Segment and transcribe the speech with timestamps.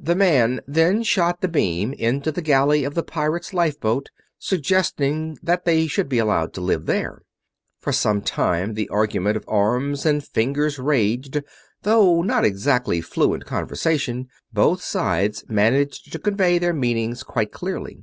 [0.00, 5.64] The man then shot the beam into the galley of the pirate's lifeboat, suggesting that
[5.64, 7.22] they should be allowed to live there.
[7.78, 11.40] For some time the argument of arms and fingers raged
[11.82, 18.02] though not exactly fluent conversation, both sides managed to convey their meanings quite clearly.